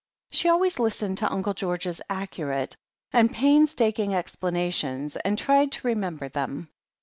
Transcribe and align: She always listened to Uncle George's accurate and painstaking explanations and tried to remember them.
She 0.31 0.49
always 0.49 0.79
listened 0.79 1.19
to 1.19 1.31
Uncle 1.31 1.53
George's 1.53 2.01
accurate 2.09 2.75
and 3.13 3.31
painstaking 3.31 4.15
explanations 4.15 5.15
and 5.15 5.37
tried 5.37 5.73
to 5.73 5.85
remember 5.89 6.27
them. 6.27 6.71